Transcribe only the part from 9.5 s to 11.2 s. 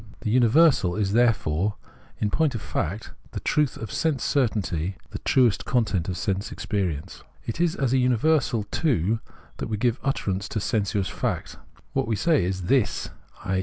that we give utterance to sen suous